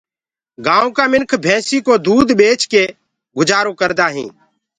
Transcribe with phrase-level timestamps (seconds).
[0.65, 2.83] گآيونٚ ڪآ مِنک ڀيسينٚ ڪو دود ٻيچ ڪي
[3.37, 4.33] گجآرو ڪردآ هينٚ۔